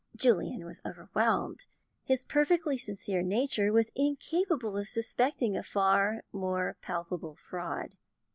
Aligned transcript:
Julian 0.15 0.65
was 0.65 0.81
overwhelmed. 0.83 1.67
His 2.03 2.23
perfectly 2.23 2.75
sincere 2.75 3.21
nature 3.21 3.71
was 3.71 3.91
incapable 3.95 4.75
of 4.75 4.87
suspecting 4.87 5.55
a 5.55 5.61
far 5.61 6.23
more 6.33 6.75
palpable 6.81 7.35
fraud. 7.35 7.93